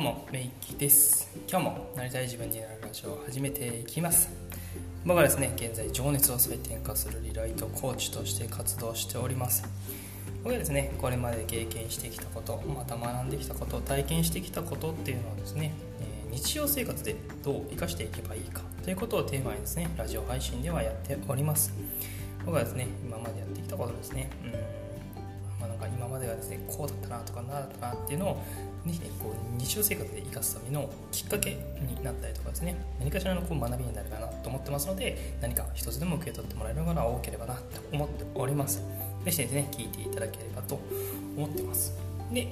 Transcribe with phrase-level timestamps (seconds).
[0.00, 1.30] うもメイキです。
[1.46, 4.30] 今日もなりたい自分になるラジオを始めていきます。
[5.04, 9.62] 僕はですね現在情熱を再転化するリライトコーチとして活動しております。
[10.42, 15.70] 僕はですねこれまで経験してきたことまた学んできたこと体験してきたことっていうのをですね
[16.32, 21.74] 日常生活でどう生かしていけばいいかということをテーマにですねラジオ配信ではやっております。
[22.46, 24.89] 僕はですね今までやってきたことですねうん
[25.60, 28.42] まあ、なんか今まではですねこうだったなとかなだったなっていうのを
[28.86, 37.60] ぜひねこう日常生活で生かすためのきっかけになったりとかですね何かしらのこう学びになるかなと思ってますので何か一つでも受け取ってもらえるのが多ければなと
[37.92, 38.82] 思っております。
[39.24, 40.80] ぜひですね聞いていただければと
[41.36, 41.94] 思ってます。
[42.32, 42.42] で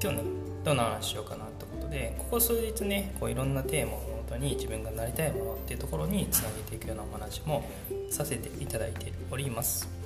[0.00, 0.22] 今日ね
[0.64, 7.64] どんな話しようかなってことでここ数日ねこういろんなテーマをもとに自分がなりたいものっていうところにつなげていくようなお話も
[8.10, 9.97] させていただいております。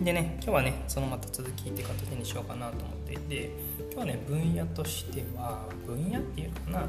[0.00, 3.06] でね今日はねそのまた続きって形にしようかなと思って。
[3.16, 6.86] いて今日はね分野としては分野っていうのかな。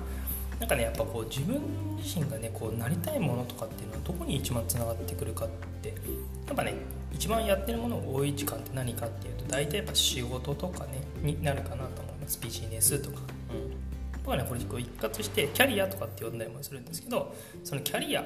[0.60, 1.62] なんかねやっぱこう自分
[1.98, 5.50] 自身がねこうなりたいものとかっていうのはどこに一番つながってくるかっ
[5.82, 5.94] て。
[6.48, 6.74] やっぱね
[7.14, 12.40] 一番やってるものが多い時間って何かっていうと大体やっぱ仕事とかねになるかなと思います。
[12.42, 13.18] ビジネスとか、
[13.52, 13.74] うん、
[14.20, 18.24] 僕はねこれ一括してキャリアとかって呼んだりもするんですけどそのキャリア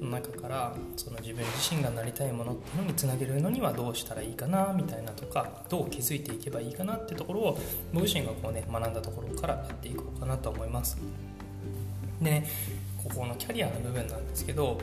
[0.00, 7.58] の中からその自分自身がなりたいものっていうのにつなげるのにはどうしたらいいかなみたいなとかどう気づいていけばいいかなってところを
[7.92, 10.96] 僕自身がこうね学んだところからやっていこうかなと思います。
[12.20, 12.48] でね
[13.02, 14.78] ここのキャリアの部分なんですけど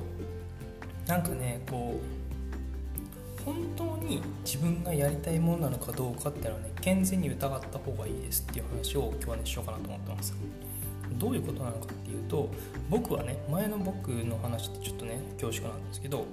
[1.07, 10.33] なんかねこう本当に自分がやりたいものなのかどうかっていうのはね健全に疑った方がいいですっていう話を今日はねしようかなと思ってます。
[11.17, 12.49] どういうことなのかっていうと
[12.89, 16.25] 僕はね前の僕の話ってちょっとね恐縮なんですけど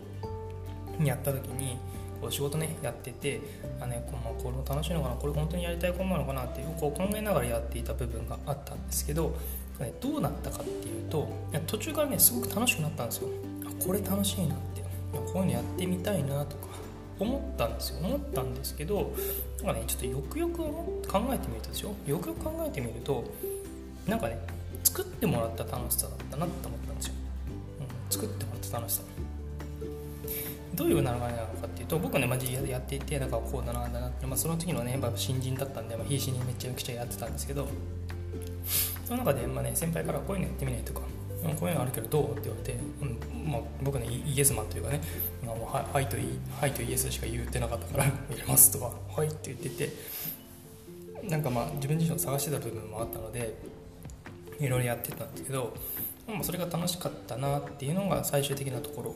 [1.03, 1.79] やった時に
[2.21, 3.41] こう仕事ねやってて
[3.81, 9.35] あ、ね、このこれも楽しいのかなこれ本当にやりたいことなのかなっていうこう考えながらやっていた部分があったんですけど、
[10.01, 11.29] どうなったかっていうと
[11.67, 13.29] 途中からねすごく楽しくなったんですよ。
[13.85, 14.83] これ楽しいなって。
[15.13, 16.69] こういうのやってみたいなとか
[17.19, 17.99] 思ったんですよ。
[17.99, 19.13] 思ったんですけど
[19.63, 21.95] なんかねちょっとよくよく考えてみるとですよ。
[22.07, 23.25] よくよく考えてみると
[24.07, 24.39] なんかね
[24.85, 27.15] 作ってもらった楽しさだったなって思ったんですよ、
[27.81, 29.03] うん、作ってもらった楽しさ。
[30.75, 37.69] どういう流れなのかっていうと僕ねマジでやっていてなんかこうだなだなって、まあ、その時のねやっぱ新人だったんで、まあ、必死にめちゃくちゃやってたんですけど
[39.05, 41.01] その中で、まあね、先輩からこういうのやってみないとか
[41.59, 45.01] こういうのあるけどどうって言われて、うんまあ、僕ねイエスマンというかね、
[45.45, 46.17] まあ、はいと
[46.61, 49.91] はいとイエスしか言ってなかったから「入れます」とか「はい」って言ってて
[51.29, 53.55] なんかまあ自分自身を探してた部分もあったので
[54.61, 55.75] いろいろやってたんですけど、
[56.29, 59.15] まあ、それが楽しかったなっていうのが最終的なところ、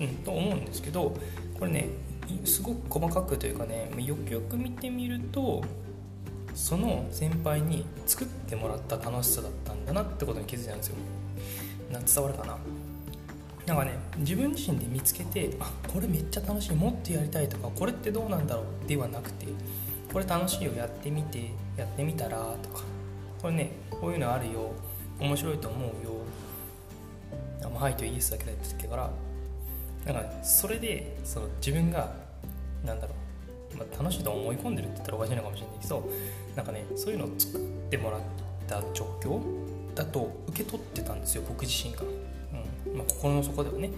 [0.00, 1.16] うん、と思うんですけど
[1.58, 1.88] これね
[2.44, 5.62] すごく細かくというかねよくよく見てみると
[6.54, 10.96] その先輩に作ってもらった楽しさだったんだなってことに気づいたんですよ。
[11.90, 12.58] な伝わるかな？
[13.66, 19.46] なんかね自分自身で見つけてあこれめっちゃ楽しいもっとやりたいとかこれってどうなんだろうではなくて
[20.12, 22.82] これ楽しいよやってみてやってみたらとか
[23.42, 24.70] これねこういうのあるよ。
[25.20, 25.92] 面白いと思うよ。
[27.64, 29.10] あまあ、はいとイエスだけだってから。
[30.06, 32.12] なんか、ね、それでその自分が
[32.84, 33.14] なんだろ
[33.74, 36.08] う、まあ、楽しいと思い込んでるって言ったらおかしいのかもしれないけど
[36.56, 38.20] なんかねそういうのを作ってもらっ
[38.66, 39.40] た状況
[39.94, 42.98] だと受け取ってたんですよ僕自身が、うん。
[42.98, 43.90] まあ、心の底ではね。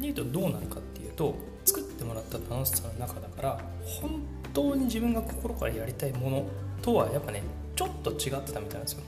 [0.00, 1.34] で言うとどうなるかっていうと
[1.64, 4.22] 作ってもらった楽しさの中だから本
[4.54, 6.44] 当に自分が心からやりたいもの
[6.82, 7.42] とはやっぱね
[7.78, 9.02] ちょっと違ってたみたいなんですよ。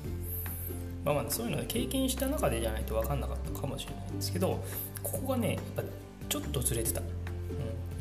[1.04, 4.62] まあまあ、そういうのを経験した中でじゃないと分かんなかったかもしれないんですけど
[5.03, 5.82] ここがねやっぱ
[6.28, 7.06] ちょっとずれてた、うん、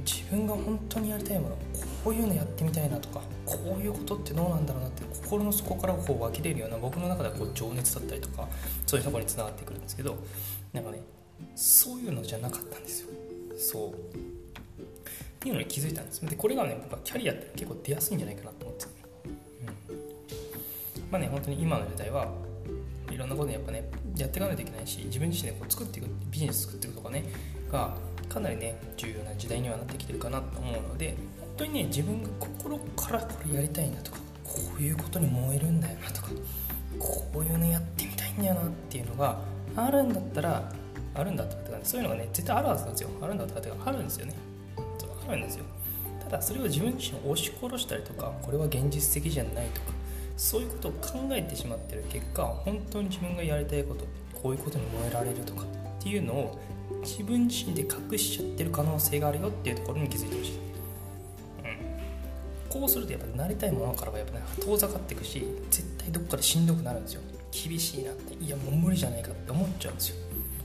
[0.06, 1.58] 自分が本当にやりたいもの
[2.04, 8.48] こういうのやってみたいなとかこういうことってどうなんだろうなって心の底からこう湧き出るような僕の中ではこう情熱だったりとか
[8.86, 10.18] そういうところにつながってくるんですけど
[10.74, 11.02] なんかね
[11.56, 13.10] そういうのじゃなかったんですよ。
[13.58, 13.92] そう。
[13.94, 13.96] っ
[15.40, 16.24] ていうのに気づいたんです。
[16.26, 18.69] でこれがね僕はキャリアって結構出やすいんじゃないかなと
[21.12, 22.28] まあね本当に今の時代は
[23.12, 27.24] いろんなことやっぱねやっていかないといけないし自分自身でこう作っていくビジネス作っていくとかね
[27.72, 27.96] が
[28.28, 36.30] かなりね重要な時代にはなってきてるかなと思うので本当にね自分が心からこれやりたいんだとかこういうことに燃えるんだよなとか
[37.00, 39.40] こういうのやってみたいんだよなっていうのが
[39.76, 40.72] あるんだったら
[41.16, 43.10] あるんだったらそういうのがね絶対あるはずなんですよ。
[43.22, 44.34] あるんだったらってあるんですよね。
[45.28, 45.66] あるんですよ。
[46.24, 49.99] ただそれを自分自身を押し殺したりとかこれは現実的じゃないとか
[50.40, 54.06] そういうことを考えてしまってる結果本当に自分がやりたいこと
[54.42, 56.58] こういうことに燃えられるとかっていうのを
[57.02, 60.60] 自分自身で隠しちゃってる可能性があるよっていうところに気づいてほしい、うん。
[62.70, 67.22] こうするとやっぱなりたいものからはやっぱね遠ざかっていくし絶対どっかでしんどくなるんですよ。
[67.52, 70.16] 厳しいなっていやもう無理じゃないかって思っちゃうんですよ。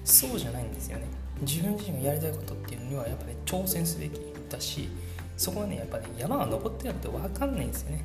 [0.04, 1.06] そうじゃないんですよね。
[1.40, 4.88] 自分自身がやりたいことっていうのにはやっぱね挑戦すべきだし
[5.36, 8.04] そこはねやっぱね山が登ってなくて分かんないんですよね、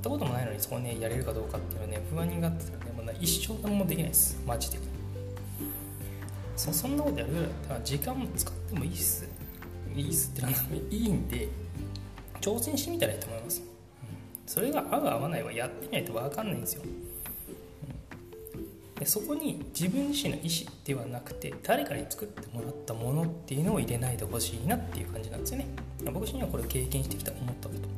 [0.00, 4.42] ったこともないのにそこねやれるかどうかっていうのはね不安になってたらねもう、ね、一生何もできないです。
[4.46, 4.78] マジで。
[6.56, 7.32] そそんなことやる。
[7.32, 9.28] ぐらいだったら時間も使ってもいいっす。
[9.94, 10.60] いいっすってなんか
[10.90, 11.48] いいんで
[12.40, 13.66] 挑戦してみたらいいと思います、うん、
[14.46, 16.82] それが合う合わないはやってみないと分かんないんですよ。
[18.98, 25.66] でそこに自分自身の意思ではなくて誰かに作ってもらったものっていうのを入れないでほしいなっていう感じなんですよね。
[26.12, 27.88] 僕自身はこれを経験してきた思ったこと。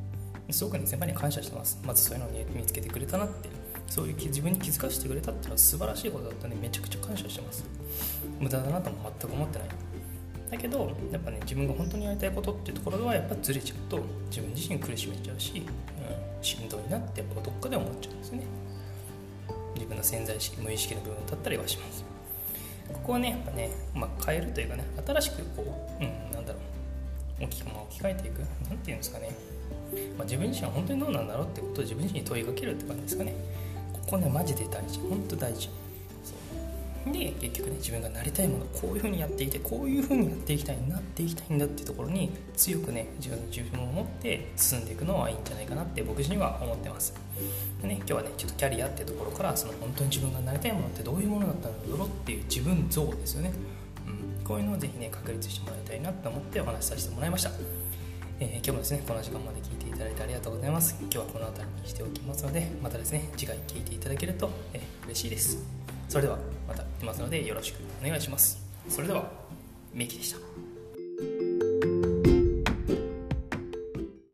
[0.50, 1.80] すごくね先輩に感謝してます。
[1.84, 3.48] まずそういうのを見つけてくれたなって。
[3.88, 7.62] そういう自分に気づかせてくれたっていうのは素晴らしいことだったんでめちゃくちゃ感謝してます。
[8.40, 9.68] 無駄だなとも全く思ってない。
[10.50, 14.00] だけどやっぱね自分が本当にやりたいことっていうところではやっぱずれちゃうと
[14.30, 18.44] 自分自身苦しめちゃうし、うん、しんどいなってやっぱどっかで思っちゃうんですよね。
[19.74, 22.02] 自分の潜在意識無意識の部分だったりはします。
[22.94, 26.58] ここはねやっぱね、まあ、変えるというかね新しくこう、うん、なんだろ
[27.40, 27.44] う。
[27.44, 28.38] 置き,、まあ、置き換えていく。
[28.38, 29.30] 何て言うんですかね、
[30.16, 33.34] まあ、自分自身は本当にどうなんだろうってことを自分自身に問いかけるって感じですかね。
[33.92, 34.98] ここねマジで大事。
[35.00, 35.68] 本当大事。
[37.10, 47.14] で結局ね自分がなりたいものこういうふうにやっていてこういうふうにやっていきたいなっていきたいんだっていうところに強くね自分の自分を持って進んでいくのはいいんじゃないかなって僕自身は思ってます。
[47.80, 53.52] でね今日はねちょっとキャリアっていうところからその本当に自分がなりたいものってどういうものだったんだろうっていう自分像ですよね、
[54.06, 57.50] うん、こういうのをぜひね確立してもらいたいなと思ってお話しさせてもらいました。
[58.38, 60.96] えー、今日もですねこの時間まで聞いてだいてありがとうございます。
[61.00, 65.58] 今日はこの辺りにしておきますのでまたですね次回聞いていただけると、え嬉しいです。
[66.08, 66.38] それでは
[66.68, 68.62] また出ますのでよろしくお願いします。
[68.88, 69.30] それでは
[69.94, 72.11] ミキでした。